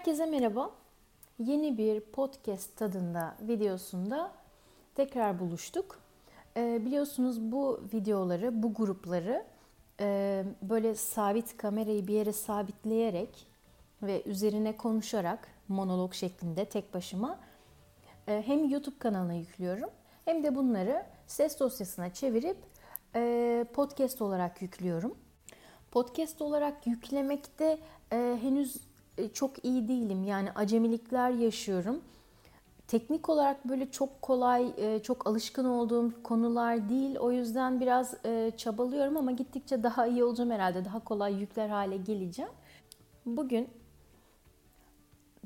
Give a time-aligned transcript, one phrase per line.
[0.00, 0.70] Herkese merhaba.
[1.38, 4.32] Yeni bir podcast tadında videosunda
[4.94, 5.98] tekrar buluştuk.
[6.56, 9.44] Ee, biliyorsunuz bu videoları, bu grupları
[10.00, 13.46] e, böyle sabit kamerayı bir yere sabitleyerek
[14.02, 17.38] ve üzerine konuşarak monolog şeklinde tek başıma
[18.28, 19.90] e, hem YouTube kanalına yüklüyorum
[20.24, 22.56] hem de bunları ses dosyasına çevirip
[23.14, 25.14] e, podcast olarak yüklüyorum.
[25.90, 27.78] Podcast olarak yüklemekte
[28.12, 28.89] e, henüz
[29.28, 30.24] çok iyi değilim.
[30.24, 32.00] Yani acemilikler yaşıyorum.
[32.88, 37.16] Teknik olarak böyle çok kolay, e, çok alışkın olduğum konular değil.
[37.16, 40.84] O yüzden biraz e, çabalıyorum ama gittikçe daha iyi olacağım herhalde.
[40.84, 42.50] Daha kolay yükler hale geleceğim.
[43.26, 43.68] Bugün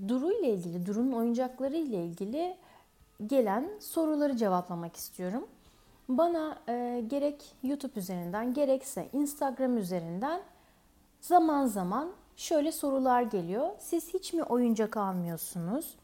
[0.09, 2.57] Duru ile ilgili, Duru'nun oyuncakları ile ilgili
[3.27, 5.47] gelen soruları cevaplamak istiyorum.
[6.09, 10.41] Bana e, gerek YouTube üzerinden gerekse Instagram üzerinden
[11.21, 13.69] zaman zaman şöyle sorular geliyor.
[13.79, 15.95] Siz hiç mi oyuncak almıyorsunuz?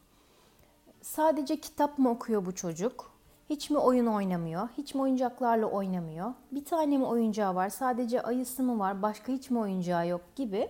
[1.01, 3.11] Sadece kitap mı okuyor bu çocuk?
[3.49, 4.69] Hiç mi oyun oynamıyor?
[4.77, 6.33] Hiç mi oyuncaklarla oynamıyor?
[6.51, 7.69] Bir tane mi oyuncağı var?
[7.69, 9.01] Sadece ayısı mı var?
[9.01, 10.69] Başka hiç mi oyuncağı yok gibi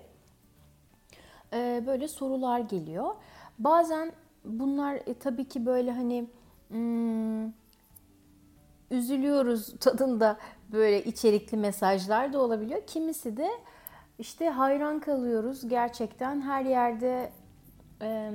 [1.54, 3.16] ee, böyle sorular geliyor.
[3.60, 4.12] Bazen
[4.46, 6.28] bunlar e, tabii ki böyle hani
[6.68, 7.46] hmm,
[8.92, 10.38] üzülüyoruz tadında
[10.72, 12.82] böyle içerikli mesajlar da olabiliyor.
[12.88, 13.50] Kimisi de
[14.20, 17.32] işte hayran kalıyoruz gerçekten her yerde
[18.02, 18.32] e,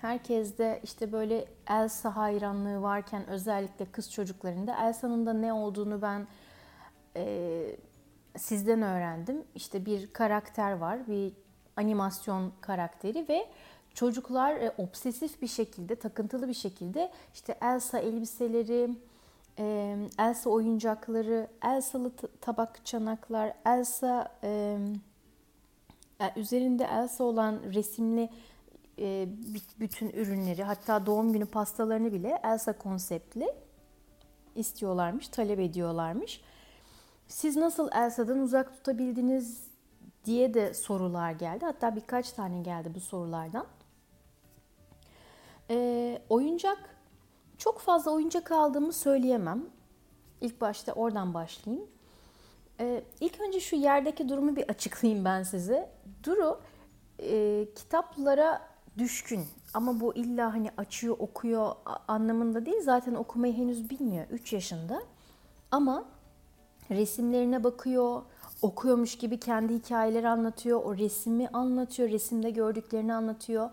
[0.00, 6.26] herkeste işte böyle Elsa hayranlığı varken özellikle kız çocuklarında Elsa'nın da ne olduğunu ben
[7.16, 7.76] e,
[8.36, 9.44] sizden öğrendim.
[9.54, 11.32] İşte bir karakter var, bir
[11.76, 13.46] animasyon karakteri ve
[13.94, 18.90] çocuklar e, obsesif bir şekilde, takıntılı bir şekilde işte Elsa elbiseleri,
[19.58, 24.78] e, Elsa oyuncakları, Elsa'lı tabak çanaklar, Elsa e,
[26.36, 28.30] üzerinde Elsa olan resimli
[28.98, 29.28] e,
[29.80, 33.46] bütün ürünleri hatta doğum günü pastalarını bile Elsa konseptli
[34.54, 36.40] istiyorlarmış, talep ediyorlarmış.
[37.28, 39.72] Siz nasıl Elsa'dan uzak tutabildiniz
[40.24, 41.64] diye de sorular geldi.
[41.64, 43.66] Hatta birkaç tane geldi bu sorulardan.
[45.70, 46.91] E, oyuncak
[47.62, 49.62] çok fazla oyuncak aldığımı söyleyemem.
[50.40, 51.86] İlk başta oradan başlayayım.
[52.80, 55.90] Ee, ilk önce şu yerdeki durumu bir açıklayayım ben size.
[56.24, 56.60] Duru
[57.18, 58.68] e, kitaplara
[58.98, 61.72] düşkün ama bu illa hani açıyor okuyor
[62.08, 62.82] anlamında değil.
[62.82, 65.02] Zaten okumayı henüz bilmiyor 3 yaşında.
[65.70, 66.04] Ama
[66.90, 68.22] resimlerine bakıyor,
[68.62, 73.70] okuyormuş gibi kendi hikayeleri anlatıyor, o resmi anlatıyor, resimde gördüklerini anlatıyor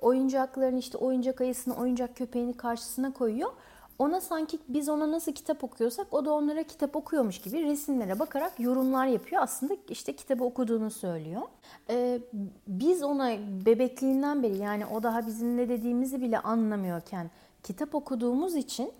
[0.00, 3.50] oyuncakların işte oyuncak ayısını, oyuncak köpeğini karşısına koyuyor.
[3.98, 8.60] Ona sanki biz ona nasıl kitap okuyorsak o da onlara kitap okuyormuş gibi resimlere bakarak
[8.60, 9.42] yorumlar yapıyor.
[9.42, 11.42] Aslında işte kitabı okuduğunu söylüyor.
[11.90, 12.20] Ee,
[12.68, 13.30] biz ona
[13.66, 17.30] bebekliğinden beri yani o daha bizim ne dediğimizi bile anlamıyorken
[17.62, 18.92] kitap okuduğumuz için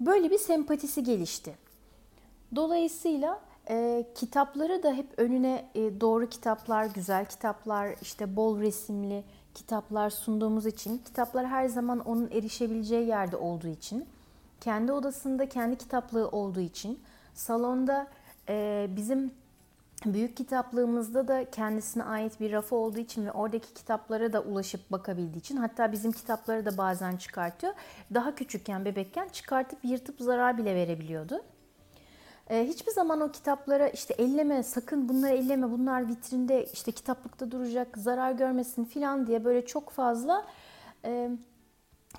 [0.00, 1.54] böyle bir sempatisi gelişti.
[2.54, 9.24] Dolayısıyla e, kitapları da hep önüne e, doğru kitaplar, güzel kitaplar, işte bol resimli,
[9.56, 14.06] kitaplar sunduğumuz için, kitaplar her zaman onun erişebileceği yerde olduğu için,
[14.60, 17.00] kendi odasında kendi kitaplığı olduğu için,
[17.34, 18.06] salonda
[18.48, 19.30] e, bizim
[20.04, 25.40] büyük kitaplığımızda da kendisine ait bir rafı olduğu için ve oradaki kitaplara da ulaşıp bakabildiği
[25.40, 27.72] için hatta bizim kitapları da bazen çıkartıyor.
[28.14, 31.42] Daha küçükken, bebekken çıkartıp yırtıp zarar bile verebiliyordu.
[32.50, 37.98] E, hiçbir zaman o kitaplara işte elleme, sakın bunları elleme, bunlar vitrinde işte kitaplıkta duracak,
[37.98, 40.46] zarar görmesin filan diye böyle çok fazla
[41.04, 41.30] e,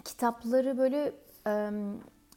[0.06, 1.12] kitapları böyle
[1.48, 1.72] e,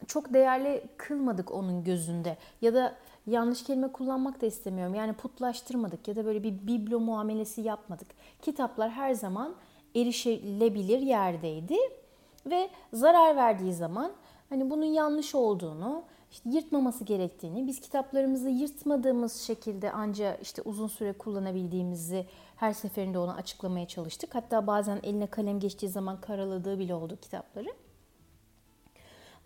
[0.06, 2.36] çok değerli kılmadık onun gözünde.
[2.60, 2.94] Ya da
[3.26, 4.94] yanlış kelime kullanmak da istemiyorum.
[4.94, 8.08] Yani putlaştırmadık ya da böyle bir biblo muamelesi yapmadık.
[8.42, 9.54] Kitaplar her zaman
[9.94, 11.76] erişilebilir yerdeydi
[12.46, 14.12] ve zarar verdiği zaman
[14.48, 21.12] hani bunun yanlış olduğunu, işte yırtmaması gerektiğini, biz kitaplarımızı yırtmadığımız şekilde anca işte uzun süre
[21.12, 22.26] kullanabildiğimizi
[22.56, 24.34] her seferinde ona açıklamaya çalıştık.
[24.34, 27.68] Hatta bazen eline kalem geçtiği zaman karaladığı bile oldu kitapları.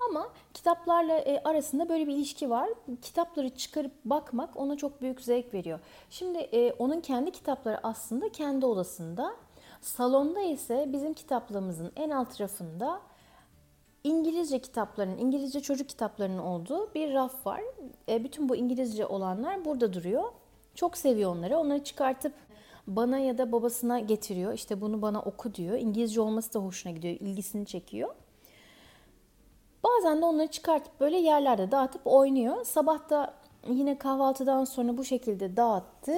[0.08, 2.68] Ama kitaplarla e, arasında böyle bir ilişki var.
[3.02, 5.80] Kitapları çıkarıp bakmak ona çok büyük zevk veriyor.
[6.10, 9.34] Şimdi e, onun kendi kitapları aslında kendi odasında.
[9.80, 13.00] Salonda ise bizim kitaplığımızın en alt rafında
[14.04, 17.60] İngilizce kitapların, İngilizce çocuk kitaplarının olduğu bir raf var.
[18.08, 20.24] E, bütün bu İngilizce olanlar burada duruyor.
[20.74, 21.58] Çok seviyor onları.
[21.58, 22.32] Onları çıkartıp
[22.86, 24.52] bana ya da babasına getiriyor.
[24.52, 25.78] İşte bunu bana oku diyor.
[25.78, 28.14] İngilizce olması da hoşuna gidiyor, ilgisini çekiyor.
[29.84, 32.64] Bazen de onları çıkartıp böyle yerlerde dağıtıp oynuyor.
[32.64, 33.34] Sabah da
[33.68, 36.16] yine kahvaltıdan sonra bu şekilde dağıttı.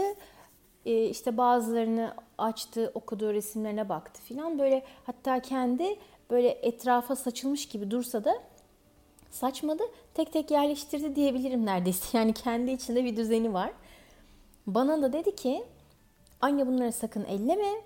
[0.86, 4.58] e, işte bazılarını açtı, okudu, resimlerine baktı filan.
[4.58, 5.98] Böyle hatta kendi
[6.30, 8.42] böyle etrafa saçılmış gibi dursa da
[9.30, 9.82] saçmadı.
[10.14, 12.18] Tek tek yerleştirdi diyebilirim neredeyse.
[12.18, 13.72] Yani kendi içinde bir düzeni var.
[14.66, 15.64] Bana da dedi ki
[16.40, 17.82] anne bunları sakın elleme.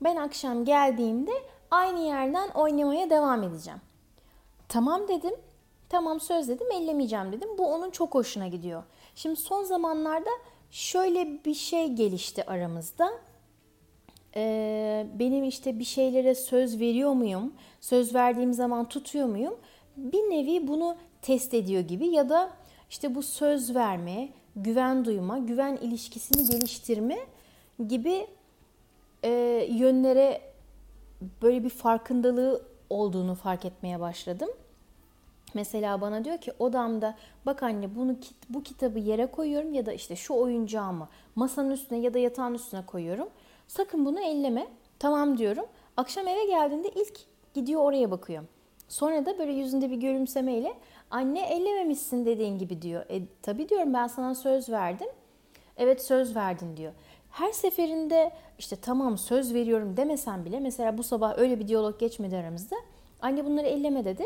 [0.00, 1.32] Ben akşam geldiğimde
[1.70, 3.80] aynı yerden oynamaya devam edeceğim.
[4.68, 5.34] Tamam dedim.
[5.88, 7.48] Tamam söz dedim ellemeyeceğim dedim.
[7.58, 8.82] Bu onun çok hoşuna gidiyor.
[9.14, 10.30] Şimdi son zamanlarda
[10.70, 13.12] şöyle bir şey gelişti aramızda.
[14.36, 17.52] Ee, benim işte bir şeylere söz veriyor muyum?
[17.80, 19.54] Söz verdiğim zaman tutuyor muyum?
[19.96, 22.50] Bir nevi bunu test ediyor gibi ya da
[22.90, 27.18] işte bu söz verme, güven duyma, güven ilişkisini geliştirme
[27.88, 28.26] gibi
[29.24, 29.30] e,
[29.70, 30.40] yönlere
[31.42, 34.48] böyle bir farkındalığı olduğunu fark etmeye başladım.
[35.54, 37.14] Mesela bana diyor ki odamda
[37.46, 38.16] bak anne bunu
[38.50, 42.86] bu kitabı yere koyuyorum ya da işte şu oyuncağımı masanın üstüne ya da yatağın üstüne
[42.86, 43.28] koyuyorum.
[43.68, 44.66] Sakın bunu elleme.
[44.98, 45.64] Tamam diyorum.
[45.96, 47.18] Akşam eve geldiğinde ilk
[47.54, 48.44] gidiyor oraya bakıyor.
[48.88, 50.74] Sonra da böyle yüzünde bir gülümsemeyle
[51.10, 53.04] anne ellememişsin dediğin gibi diyor.
[53.10, 55.08] E tabii diyorum ben sana söz verdim.
[55.76, 56.92] Evet söz verdin diyor.
[57.30, 62.36] Her seferinde işte tamam söz veriyorum demesen bile mesela bu sabah öyle bir diyalog geçmedi
[62.36, 62.76] aramızda.
[63.20, 64.24] Anne bunları elleme dedi.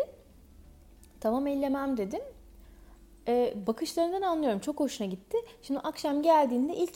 [1.20, 2.20] Tamam ellemem dedim.
[3.28, 4.58] Ee, bakışlarından anlıyorum.
[4.58, 5.36] Çok hoşuna gitti.
[5.62, 6.94] Şimdi akşam geldiğinde ilk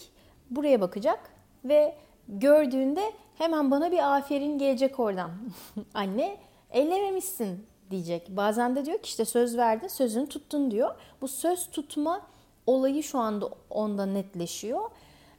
[0.50, 1.30] buraya bakacak
[1.64, 1.94] ve
[2.28, 5.30] gördüğünde hemen bana bir aferin gelecek oradan.
[5.94, 6.36] Anne
[6.70, 8.28] ellememişsin diyecek.
[8.28, 10.94] Bazen de diyor ki işte söz verdin, sözünü tuttun diyor.
[11.20, 12.20] Bu söz tutma
[12.66, 14.90] olayı şu anda onda netleşiyor.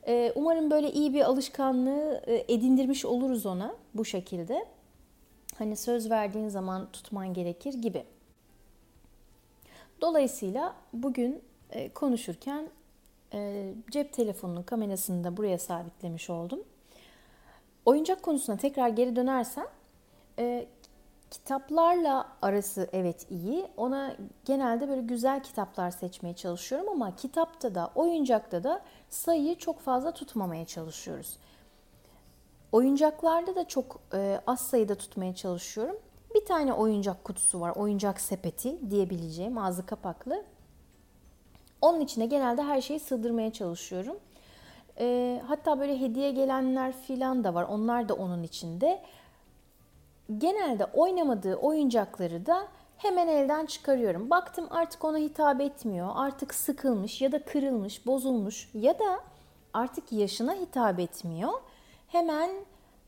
[0.07, 4.65] Ee, umarım böyle iyi bir alışkanlığı e, edindirmiş oluruz ona bu şekilde.
[5.57, 8.03] Hani söz verdiğin zaman tutman gerekir gibi.
[10.01, 11.41] Dolayısıyla bugün
[11.71, 12.69] e, konuşurken
[13.33, 16.63] e, cep telefonunun kamerasını da buraya sabitlemiş oldum.
[17.87, 19.65] Oyuncak konusuna tekrar geri dönersem
[20.39, 20.67] e,
[21.31, 23.67] kitaplarla arası evet iyi.
[23.77, 30.11] Ona genelde böyle güzel kitaplar seçmeye çalışıyorum ama kitapta da oyuncakta da sayıyı çok fazla
[30.11, 31.37] tutmamaya çalışıyoruz.
[32.71, 34.01] Oyuncaklarda da çok
[34.47, 35.95] az sayıda tutmaya çalışıyorum.
[36.35, 37.73] Bir tane oyuncak kutusu var.
[37.75, 40.43] Oyuncak sepeti diyebileceğim ağzı kapaklı.
[41.81, 44.17] Onun içine genelde her şeyi sığdırmaya çalışıyorum.
[44.99, 47.63] E, hatta böyle hediye gelenler filan da var.
[47.63, 49.01] Onlar da onun içinde.
[50.37, 52.67] Genelde oynamadığı oyuncakları da
[52.97, 54.29] hemen elden çıkarıyorum.
[54.29, 56.09] Baktım artık ona hitap etmiyor.
[56.15, 59.19] Artık sıkılmış ya da kırılmış, bozulmuş ya da
[59.73, 61.53] artık yaşına hitap etmiyor.
[62.07, 62.49] Hemen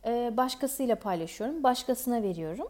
[0.06, 1.64] e, başkasıyla paylaşıyorum.
[1.64, 2.68] Başkasına veriyorum.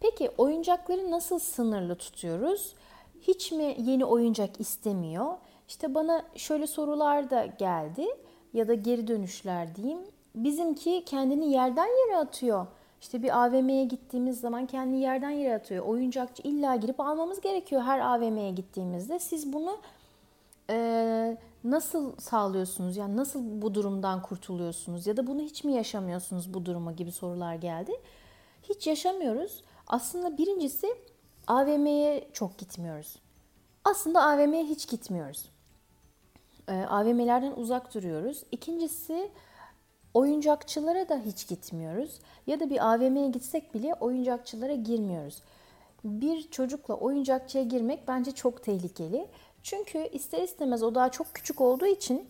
[0.00, 2.74] Peki oyuncakları nasıl sınırlı tutuyoruz?
[3.20, 5.34] Hiç mi yeni oyuncak istemiyor?
[5.68, 8.06] İşte bana şöyle sorular da geldi
[8.54, 9.98] ya da geri dönüşler diyeyim.
[10.34, 12.66] Bizimki kendini yerden yere atıyor.
[13.00, 15.86] İşte bir AVM'ye gittiğimiz zaman kendini yerden yere atıyor.
[15.86, 19.18] Oyuncakçı illa girip almamız gerekiyor her AVM'ye gittiğimizde.
[19.18, 19.76] Siz bunu
[20.70, 22.96] e, nasıl sağlıyorsunuz?
[22.96, 25.06] Yani nasıl bu durumdan kurtuluyorsunuz?
[25.06, 27.92] Ya da bunu hiç mi yaşamıyorsunuz bu duruma gibi sorular geldi.
[28.62, 29.62] Hiç yaşamıyoruz.
[29.86, 30.86] Aslında birincisi
[31.46, 33.16] AVM'ye çok gitmiyoruz.
[33.84, 35.53] Aslında AVM'ye hiç gitmiyoruz.
[36.68, 38.42] E, AVM'lerden uzak duruyoruz.
[38.52, 39.30] İkincisi
[40.14, 42.18] oyuncakçılara da hiç gitmiyoruz.
[42.46, 45.42] Ya da bir AVM'ye gitsek bile oyuncakçılara girmiyoruz.
[46.04, 49.28] Bir çocukla oyuncakçıya girmek bence çok tehlikeli.
[49.62, 52.28] Çünkü ister istemez o daha çok küçük olduğu için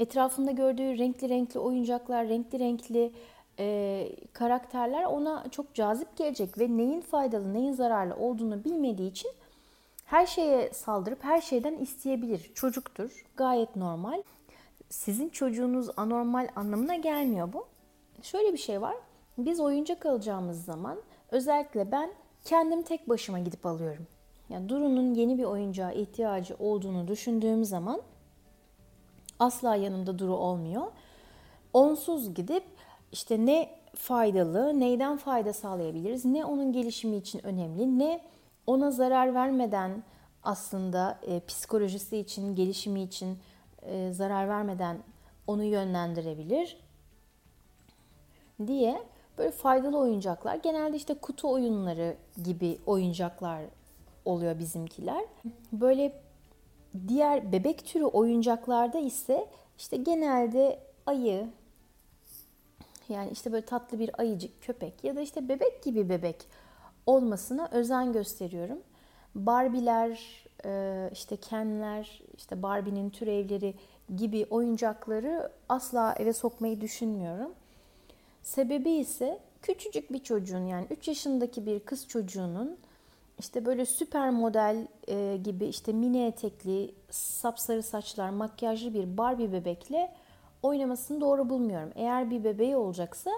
[0.00, 3.12] etrafında gördüğü renkli renkli oyuncaklar, renkli renkli
[3.58, 9.30] e, karakterler ona çok cazip gelecek ve neyin faydalı neyin zararlı olduğunu bilmediği için
[10.06, 12.50] her şeye saldırıp her şeyden isteyebilir.
[12.54, 13.26] Çocuktur.
[13.36, 14.22] Gayet normal.
[14.88, 17.66] Sizin çocuğunuz anormal anlamına gelmiyor bu.
[18.22, 18.94] Şöyle bir şey var.
[19.38, 20.98] Biz oyuncak alacağımız zaman
[21.30, 22.10] özellikle ben
[22.44, 24.06] kendim tek başıma gidip alıyorum.
[24.48, 28.02] Yani Duru'nun yeni bir oyuncağa ihtiyacı olduğunu düşündüğüm zaman
[29.38, 30.86] asla yanımda Duru olmuyor.
[31.72, 32.64] Onsuz gidip
[33.12, 38.20] işte ne faydalı, neyden fayda sağlayabiliriz, ne onun gelişimi için önemli, ne
[38.66, 40.02] ona zarar vermeden
[40.42, 43.38] aslında e, psikolojisi için, gelişimi için
[43.82, 44.98] e, zarar vermeden
[45.46, 46.80] onu yönlendirebilir
[48.66, 49.02] diye
[49.38, 53.62] böyle faydalı oyuncaklar, genelde işte kutu oyunları gibi oyuncaklar
[54.24, 55.24] oluyor bizimkiler.
[55.72, 56.22] Böyle
[57.08, 61.48] diğer bebek türü oyuncaklarda ise işte genelde ayı,
[63.08, 66.46] yani işte böyle tatlı bir ayıcık, köpek ya da işte bebek gibi bebek
[67.06, 68.78] olmasına özen gösteriyorum.
[69.34, 73.74] Barbiler e, işte Kenler, işte Barbie'nin türevleri
[74.16, 77.50] gibi oyuncakları asla eve sokmayı düşünmüyorum.
[78.42, 82.78] Sebebi ise küçücük bir çocuğun yani 3 yaşındaki bir kız çocuğunun
[83.38, 90.14] işte böyle süper model e, gibi işte mini etekli, sapsarı saçlar, makyajlı bir Barbie bebekle
[90.62, 91.92] oynamasını doğru bulmuyorum.
[91.94, 93.30] Eğer bir bebeği olacaksa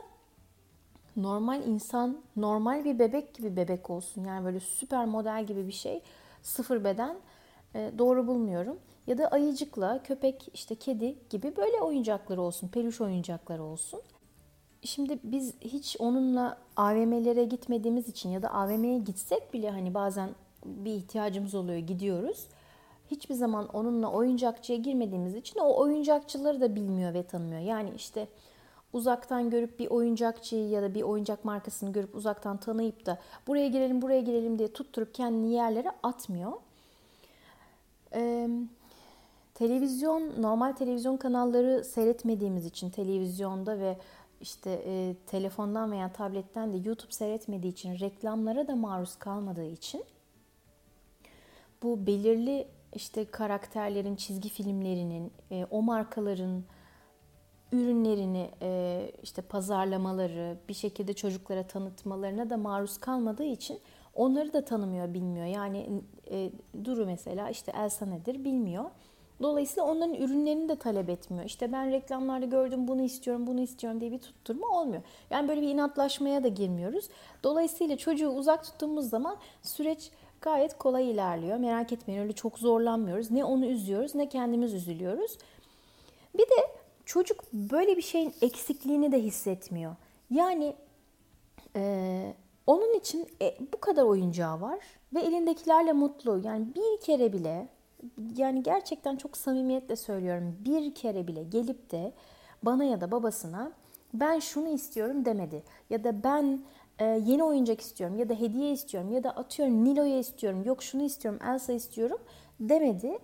[1.22, 4.24] normal insan, normal bir bebek gibi bebek olsun.
[4.24, 6.02] Yani böyle süper model gibi bir şey,
[6.42, 7.16] sıfır beden
[7.74, 8.78] e, doğru bulmuyorum.
[9.06, 14.00] Ya da ayıcıkla, köpek, işte kedi gibi böyle oyuncakları olsun, peluş oyuncakları olsun.
[14.82, 20.30] Şimdi biz hiç onunla AVM'lere gitmediğimiz için ya da AVM'ye gitsek bile hani bazen
[20.64, 22.46] bir ihtiyacımız oluyor gidiyoruz.
[23.10, 27.60] Hiçbir zaman onunla oyuncakçıya girmediğimiz için o oyuncakçıları da bilmiyor ve tanımıyor.
[27.60, 28.28] Yani işte
[28.92, 34.02] uzaktan görüp bir oyuncakçıyı ya da bir oyuncak markasını görüp uzaktan tanıyıp da buraya girelim
[34.02, 36.52] buraya girelim diye tutturup kendini yerlere atmıyor.
[38.14, 38.48] Ee,
[39.54, 43.98] televizyon, normal televizyon kanalları seyretmediğimiz için televizyonda ve
[44.40, 50.04] işte e, telefondan veya tabletten de YouTube seyretmediği için reklamlara da maruz kalmadığı için
[51.82, 56.64] bu belirli işte karakterlerin çizgi filmlerinin e, o markaların
[57.72, 63.78] ürünlerini e, işte pazarlamaları bir şekilde çocuklara tanıtmalarına da maruz kalmadığı için
[64.14, 66.50] onları da tanımıyor bilmiyor yani e,
[66.84, 68.84] Duru mesela işte Elsa nedir bilmiyor
[69.42, 71.44] Dolayısıyla onların ürünlerini de talep etmiyor.
[71.44, 75.02] İşte ben reklamlarda gördüm bunu istiyorum, bunu istiyorum diye bir tutturma olmuyor.
[75.30, 77.08] Yani böyle bir inatlaşmaya da girmiyoruz.
[77.42, 80.10] Dolayısıyla çocuğu uzak tuttuğumuz zaman süreç
[80.40, 81.58] gayet kolay ilerliyor.
[81.58, 83.30] Merak etmeyin öyle çok zorlanmıyoruz.
[83.30, 85.38] Ne onu üzüyoruz ne kendimiz üzülüyoruz.
[86.34, 86.54] Bir de
[87.08, 89.96] çocuk böyle bir şeyin eksikliğini de hissetmiyor.
[90.30, 90.74] Yani
[91.76, 92.34] e,
[92.66, 94.78] onun için e, bu kadar oyuncağı var
[95.14, 96.40] ve elindekilerle mutlu.
[96.44, 97.68] Yani bir kere bile
[98.36, 100.56] yani gerçekten çok samimiyetle söylüyorum.
[100.64, 102.12] Bir kere bile gelip de
[102.62, 103.72] bana ya da babasına
[104.14, 105.62] ben şunu istiyorum demedi.
[105.90, 106.60] Ya da ben
[106.98, 111.02] e, yeni oyuncak istiyorum ya da hediye istiyorum ya da atıyorum Nilo'ya istiyorum yok şunu
[111.02, 112.18] istiyorum Elsa istiyorum
[112.60, 113.18] demedi.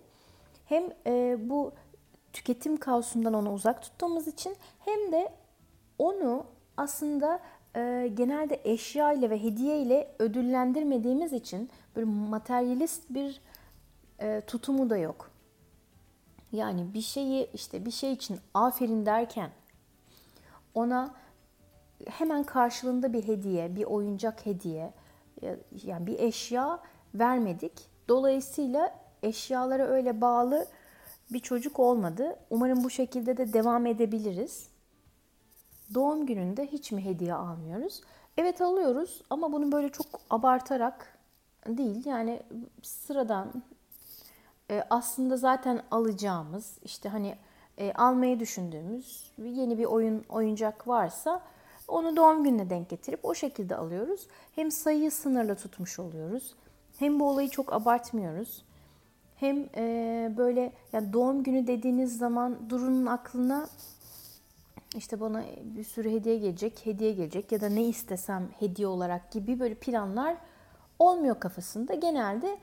[0.65, 1.73] Hem e, bu
[2.35, 5.33] tüketim kaosundan onu uzak tuttuğumuz için hem de
[5.99, 7.41] onu aslında
[7.77, 13.41] e, genelde eşya ile ve hediye ile ödüllendirmediğimiz için böyle materyalist bir
[14.21, 15.31] e, tutumu da yok.
[16.53, 19.51] Yani bir şeyi işte bir şey için aferin derken
[20.75, 21.15] ona
[22.07, 24.93] hemen karşılığında bir hediye, bir oyuncak hediye,
[25.85, 26.81] yani bir eşya
[27.15, 27.73] vermedik.
[28.09, 30.67] Dolayısıyla eşyalara öyle bağlı
[31.31, 32.37] bir çocuk olmadı.
[32.51, 34.69] Umarım bu şekilde de devam edebiliriz.
[35.95, 38.01] Doğum gününde hiç mi hediye almıyoruz?
[38.37, 41.19] Evet alıyoruz ama bunu böyle çok abartarak
[41.67, 42.07] değil.
[42.07, 42.43] Yani
[42.83, 43.63] sıradan
[44.71, 47.37] e, aslında zaten alacağımız işte hani
[47.79, 51.43] e, almayı düşündüğümüz yeni bir oyun oyuncak varsa
[51.89, 54.27] onu doğum gününe denk getirip o şekilde alıyoruz.
[54.55, 56.55] Hem sayıyı sınırlı tutmuş oluyoruz.
[56.99, 58.65] Hem bu olayı çok abartmıyoruz.
[59.37, 63.69] Hem e, böyle yani doğum günü dediğiniz zaman Duru'nun aklına
[64.97, 69.61] işte bana bir sürü hediye gelecek, hediye gelecek ya da ne istesem hediye olarak gibi
[69.61, 70.37] böyle planlar
[70.99, 71.95] olmuyor kafasında.
[71.95, 72.59] Genelde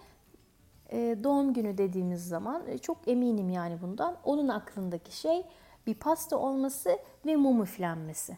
[0.91, 4.17] e, doğum günü dediğimiz zaman e, çok eminim yani bundan.
[4.23, 5.43] Onun aklındaki şey
[5.87, 8.37] bir pasta olması ve mum üflenmesi.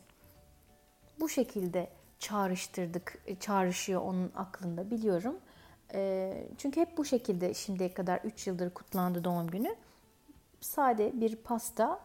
[1.19, 5.35] Bu şekilde çağrıştırdık, e, çağrışıyor onun aklında biliyorum.
[6.57, 9.75] Çünkü hep bu şekilde şimdiye kadar 3 yıldır kutlandı doğum günü.
[10.61, 11.99] Sade bir pasta,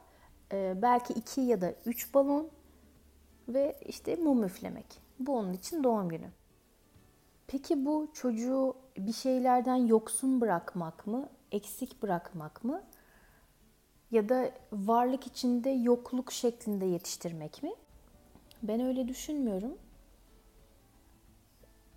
[0.53, 2.51] belki 2 ya da 3 balon
[3.49, 4.87] ve işte mum üflemek.
[5.19, 6.31] Bu onun için doğum günü.
[7.47, 12.83] Peki bu çocuğu bir şeylerden yoksun bırakmak mı, eksik bırakmak mı?
[14.11, 17.73] Ya da varlık içinde yokluk şeklinde yetiştirmek mi?
[18.63, 19.79] Ben öyle düşünmüyorum.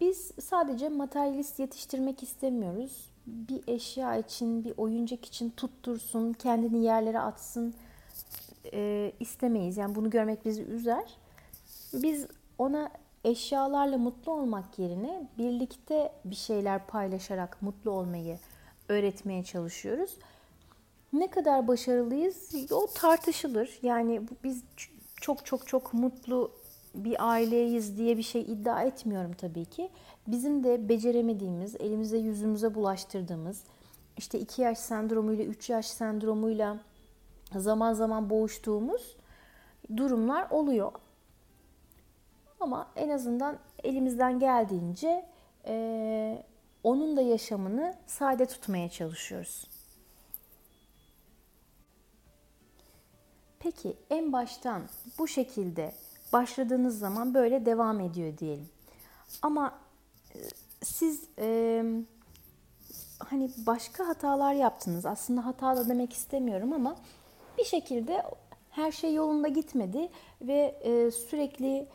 [0.01, 3.09] Biz sadece materyalist yetiştirmek istemiyoruz.
[3.27, 7.73] Bir eşya için, bir oyuncak için tuttursun, kendini yerlere atsın
[8.73, 9.77] e, istemeyiz.
[9.77, 11.17] Yani bunu görmek bizi üzer.
[11.93, 12.27] Biz
[12.57, 12.91] ona
[13.23, 18.39] eşyalarla mutlu olmak yerine birlikte bir şeyler paylaşarak mutlu olmayı
[18.89, 20.17] öğretmeye çalışıyoruz.
[21.13, 23.79] Ne kadar başarılıyız o tartışılır.
[23.81, 24.63] Yani biz
[25.21, 26.51] çok çok çok mutlu
[26.95, 29.89] bir aileyiz diye bir şey iddia etmiyorum tabii ki.
[30.27, 33.63] Bizim de beceremediğimiz, elimize yüzümüze bulaştırdığımız,
[34.17, 36.77] işte 2 yaş sendromuyla, 3 yaş sendromuyla
[37.55, 39.15] zaman zaman boğuştuğumuz
[39.97, 40.91] durumlar oluyor.
[42.59, 45.25] Ama en azından elimizden geldiğince
[45.65, 46.43] e,
[46.83, 49.67] onun da yaşamını sade tutmaya çalışıyoruz.
[53.59, 54.81] Peki en baştan
[55.19, 55.93] bu şekilde
[56.33, 58.69] başladığınız zaman böyle devam ediyor diyelim.
[59.41, 59.73] Ama
[60.35, 60.39] e,
[60.83, 61.83] siz e,
[63.19, 65.05] hani başka hatalar yaptınız.
[65.05, 66.95] Aslında hata da demek istemiyorum ama
[67.57, 68.23] bir şekilde
[68.69, 70.09] her şey yolunda gitmedi
[70.41, 71.87] ve e, sürekli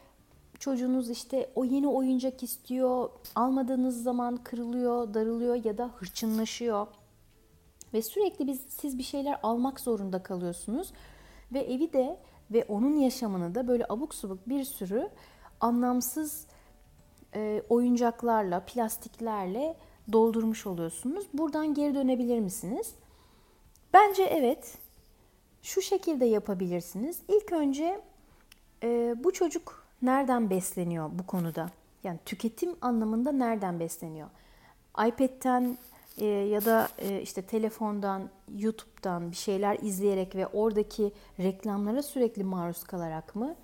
[0.58, 6.86] çocuğunuz işte o yeni oyuncak istiyor, almadığınız zaman kırılıyor, darılıyor ya da hırçınlaşıyor.
[7.94, 10.92] Ve sürekli biz siz bir şeyler almak zorunda kalıyorsunuz
[11.52, 12.18] ve evi de
[12.50, 15.08] ve onun yaşamını da böyle abuk subuk bir sürü
[15.60, 16.46] anlamsız
[17.34, 19.76] e, oyuncaklarla, plastiklerle
[20.12, 21.26] doldurmuş oluyorsunuz.
[21.32, 22.94] Buradan geri dönebilir misiniz?
[23.92, 24.78] Bence evet.
[25.62, 27.22] Şu şekilde yapabilirsiniz.
[27.28, 28.00] İlk önce
[28.82, 31.70] e, bu çocuk nereden besleniyor bu konuda?
[32.04, 34.28] Yani tüketim anlamında nereden besleniyor?
[35.06, 35.78] iPad'ten
[36.18, 42.84] e, ya da e, işte telefondan, YouTube'dan bir şeyler izleyerek ve oradaki reklamlara sürekli maruz
[42.84, 43.54] kalarak mı?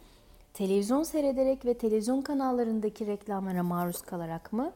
[0.55, 4.73] Televizyon seyrederek ve televizyon kanallarındaki reklamlara maruz kalarak mı?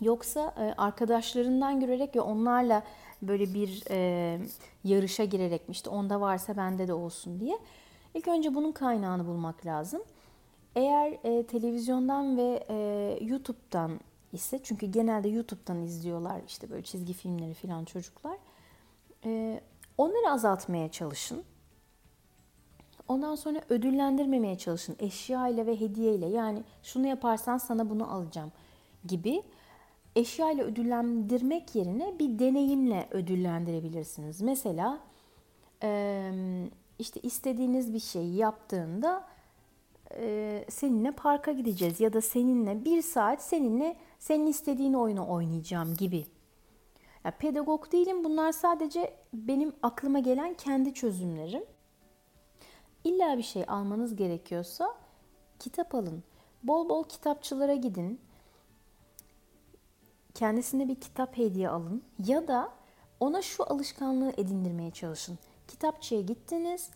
[0.00, 2.82] Yoksa e, arkadaşlarından görerek ve onlarla
[3.22, 4.38] böyle bir e,
[4.84, 7.58] yarışa girerek mi işte onda varsa bende de olsun diye.
[8.14, 10.02] İlk önce bunun kaynağını bulmak lazım.
[10.76, 14.00] Eğer e, televizyondan ve e, YouTube'dan
[14.32, 18.36] ise çünkü genelde YouTube'dan izliyorlar işte böyle çizgi filmleri falan çocuklar.
[19.24, 19.60] E,
[19.98, 21.44] onları azaltmaya çalışın.
[23.08, 24.96] Ondan sonra ödüllendirmemeye çalışın.
[24.98, 28.52] Eşya ile ve hediye ile yani şunu yaparsan sana bunu alacağım
[29.06, 29.42] gibi
[30.16, 34.40] eşya ile ödüllendirmek yerine bir deneyimle ödüllendirebilirsiniz.
[34.42, 35.00] Mesela
[36.98, 39.24] işte istediğiniz bir şeyi yaptığında
[40.68, 46.26] seninle parka gideceğiz ya da seninle bir saat seninle senin istediğin oyunu oynayacağım gibi.
[47.24, 51.64] Ya pedagog değilim bunlar sadece benim aklıma gelen kendi çözümlerim.
[53.04, 54.94] İlla bir şey almanız gerekiyorsa
[55.58, 56.22] kitap alın.
[56.62, 58.20] Bol bol kitapçılara gidin
[60.34, 62.72] kendisine bir kitap hediye alın ya da
[63.20, 65.38] ona şu alışkanlığı edindirmeye çalışın.
[65.68, 66.90] Kitapçıya gittiniz,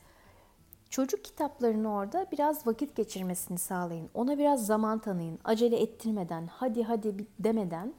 [0.91, 4.11] çocuk kitaplarını orada biraz vakit geçirmesini sağlayın.
[4.15, 5.39] Ona biraz zaman tanıyın.
[5.45, 7.95] Acele ettirmeden, hadi hadi demeden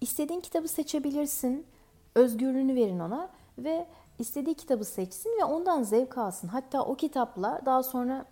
[0.00, 1.66] istediğin kitabı seçebilirsin.
[2.14, 3.86] Özgürlüğünü verin ona ve
[4.18, 6.48] istediği kitabı seçsin ve ondan zevk alsın.
[6.48, 8.24] Hatta o kitapla daha sonra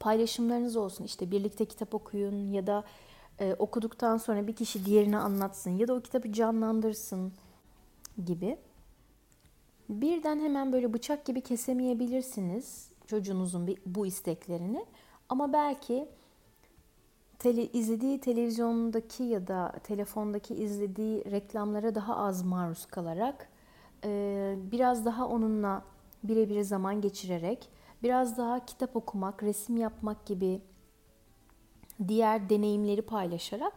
[0.00, 1.04] paylaşımlarınız olsun.
[1.04, 2.84] İşte birlikte kitap okuyun ya da
[3.40, 7.32] e, okuduktan sonra bir kişi diğerine anlatsın ya da o kitabı canlandırsın
[8.24, 8.58] gibi.
[9.92, 14.86] Birden hemen böyle bıçak gibi kesemeyebilirsiniz çocuğunuzun bu isteklerini.
[15.28, 16.08] Ama belki
[17.38, 23.48] tele, izlediği televizyondaki ya da telefondaki izlediği reklamlara daha az maruz kalarak
[24.72, 25.82] biraz daha onunla
[26.24, 27.68] birebir zaman geçirerek
[28.02, 30.60] biraz daha kitap okumak, resim yapmak gibi
[32.08, 33.72] diğer deneyimleri paylaşarak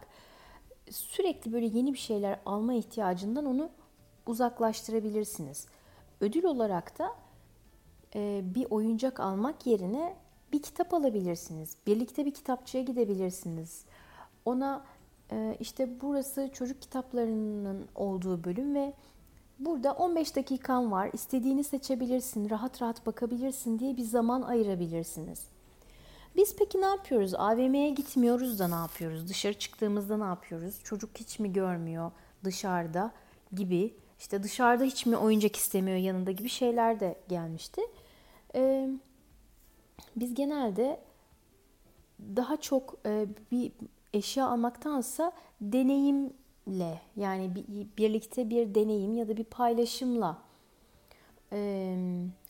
[0.90, 3.70] sürekli böyle yeni bir şeyler alma ihtiyacından onu
[4.26, 5.66] uzaklaştırabilirsiniz.
[6.20, 7.14] Ödül olarak da
[8.14, 10.16] e, bir oyuncak almak yerine
[10.52, 11.76] bir kitap alabilirsiniz.
[11.86, 13.84] Birlikte bir kitapçıya gidebilirsiniz.
[14.44, 14.84] Ona
[15.30, 18.92] e, işte burası çocuk kitaplarının olduğu bölüm ve
[19.58, 21.10] burada 15 dakikan var.
[21.12, 25.48] İstediğini seçebilirsin, rahat rahat bakabilirsin diye bir zaman ayırabilirsiniz.
[26.36, 27.34] Biz peki ne yapıyoruz?
[27.34, 29.28] AVM'ye gitmiyoruz da ne yapıyoruz?
[29.28, 30.80] Dışarı çıktığımızda ne yapıyoruz?
[30.84, 32.10] Çocuk hiç mi görmüyor
[32.44, 33.12] dışarıda
[33.52, 33.94] gibi.
[34.18, 37.82] İşte dışarıda hiç mi oyuncak istemiyor yanında gibi şeyler de gelmişti.
[38.54, 38.90] Ee,
[40.16, 41.00] biz genelde
[42.36, 43.72] daha çok e, bir
[44.14, 50.38] eşya almaktansa deneyimle yani bir, birlikte bir deneyim ya da bir paylaşımla
[51.52, 51.96] e,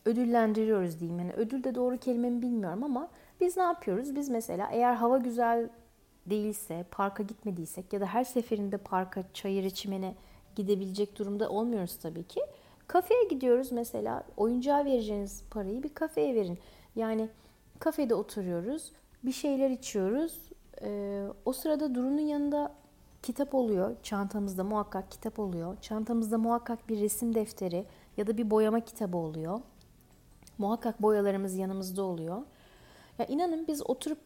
[0.04, 1.18] ödüllendiriyoruz diyeyim.
[1.18, 3.08] Yani ödül de doğru kelimemi bilmiyorum ama
[3.40, 4.16] biz ne yapıyoruz?
[4.16, 5.68] Biz mesela eğer hava güzel
[6.26, 10.14] değilse, parka gitmediysek ya da her seferinde parka, çayır çimene
[10.56, 12.40] gidebilecek durumda olmuyoruz tabii ki.
[12.86, 14.22] Kafeye gidiyoruz mesela.
[14.36, 16.58] Oyuncağa vereceğiniz parayı bir kafeye verin.
[16.96, 17.28] Yani
[17.78, 18.92] kafede oturuyoruz,
[19.24, 20.38] bir şeyler içiyoruz.
[20.82, 22.72] Ee, o sırada Duru'nun yanında
[23.22, 23.96] kitap oluyor.
[24.02, 25.76] Çantamızda muhakkak kitap oluyor.
[25.80, 29.60] Çantamızda muhakkak bir resim defteri ya da bir boyama kitabı oluyor.
[30.58, 32.42] Muhakkak boyalarımız yanımızda oluyor.
[33.18, 34.18] Ya inanın biz oturup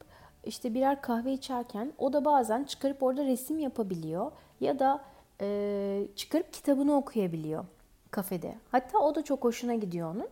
[0.45, 5.05] işte birer kahve içerken o da bazen çıkarıp orada resim yapabiliyor ya da
[5.40, 7.64] e, çıkarıp kitabını okuyabiliyor
[8.11, 8.55] kafede.
[8.72, 10.29] Hatta o da çok hoşuna gidiyor onun.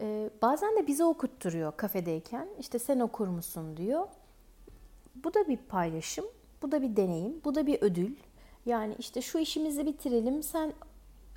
[0.00, 2.48] E, bazen de bize okutturuyor kafedeyken.
[2.58, 4.08] İşte sen okur musun diyor.
[5.24, 6.24] Bu da bir paylaşım,
[6.62, 8.16] bu da bir deneyim, bu da bir ödül.
[8.66, 10.72] Yani işte şu işimizi bitirelim, sen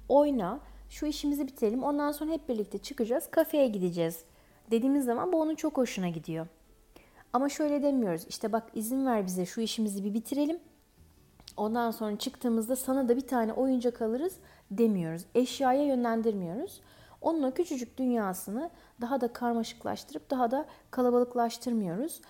[0.09, 1.83] oyna, şu işimizi bitirelim.
[1.83, 4.23] Ondan sonra hep birlikte çıkacağız, kafeye gideceğiz
[4.71, 6.47] dediğimiz zaman bu onun çok hoşuna gidiyor.
[7.33, 8.25] Ama şöyle demiyoruz.
[8.29, 10.59] İşte bak izin ver bize şu işimizi bir bitirelim.
[11.57, 14.35] Ondan sonra çıktığımızda sana da bir tane oyuncak alırız
[14.71, 15.25] demiyoruz.
[15.35, 16.81] Eşyaya yönlendirmiyoruz.
[17.21, 18.69] Onun o küçücük dünyasını
[19.01, 22.21] daha da karmaşıklaştırıp daha da kalabalıklaştırmıyoruz.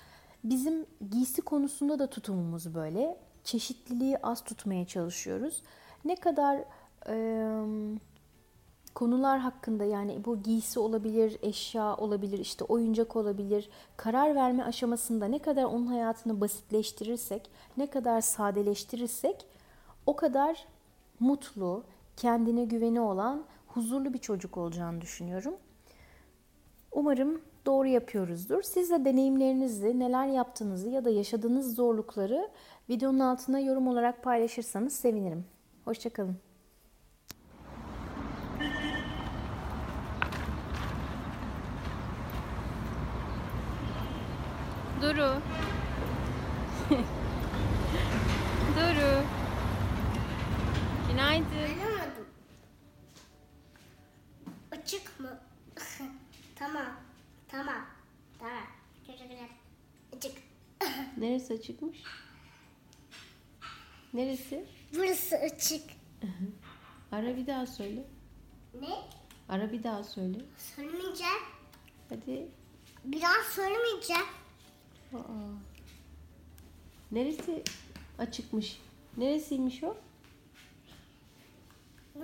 [0.43, 3.17] Bizim giysi konusunda da tutumumuz böyle.
[3.43, 5.61] Çeşitliliği az tutmaya çalışıyoruz.
[6.05, 6.63] Ne kadar
[7.09, 7.97] eee
[8.95, 13.69] konular hakkında yani bu giysi olabilir, eşya olabilir, işte oyuncak olabilir.
[13.97, 19.45] Karar verme aşamasında ne kadar onun hayatını basitleştirirsek, ne kadar sadeleştirirsek
[20.05, 20.65] o kadar
[21.19, 21.83] mutlu,
[22.17, 25.53] kendine güveni olan, huzurlu bir çocuk olacağını düşünüyorum.
[26.91, 28.61] Umarım doğru yapıyoruzdur.
[28.61, 32.49] Siz de deneyimlerinizi, neler yaptığınızı ya da yaşadığınız zorlukları
[32.89, 35.45] videonun altına yorum olarak paylaşırsanız sevinirim.
[35.85, 36.44] Hoşçakalın.
[45.05, 45.41] Duru.
[48.75, 49.23] Duru.
[51.09, 51.45] Günaydın.
[51.55, 52.27] Anlamadım.
[54.71, 55.39] Açık mı?
[56.55, 56.85] tamam.
[57.47, 57.85] Tamam.
[58.39, 58.63] Tamam.
[59.07, 59.49] Güzel.
[60.17, 60.37] Açık.
[61.17, 61.97] Neresi açıkmış?
[64.13, 64.65] Neresi?
[64.95, 65.83] Burası açık.
[67.11, 68.03] Ara bir daha söyle.
[68.81, 68.95] Ne?
[69.49, 70.37] Ara bir daha söyle.
[70.57, 71.43] Söylemeyeceğim.
[72.09, 72.47] Hadi.
[73.03, 74.25] Biraz söylemeyeceğim.
[75.15, 75.55] Aa.
[77.11, 77.63] Neresi
[78.19, 78.81] açıkmış?
[79.17, 79.95] Neresiymiş o?
[82.13, 82.23] Hmm.